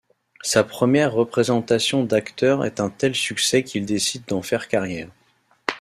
[0.41, 5.09] Sa première représentation d'acteur est un tel succès qu'il décide d'en faire carrière.